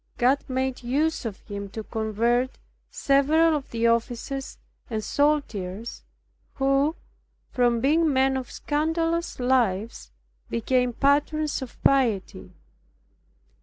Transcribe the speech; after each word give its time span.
God 0.17 0.43
made 0.47 0.81
use 0.81 1.25
of 1.25 1.41
him 1.41 1.69
to 1.69 1.83
convert 1.83 2.57
several 2.89 3.55
of 3.55 3.69
the 3.69 3.85
officers 3.85 4.57
and 4.89 5.03
soldiers, 5.03 6.01
who, 6.55 6.95
from 7.51 7.81
being 7.81 8.11
men 8.11 8.35
of 8.35 8.49
scandalous 8.49 9.39
lives, 9.39 10.09
became 10.49 10.91
patterns 10.91 11.61
of 11.61 11.77
piety. 11.83 12.51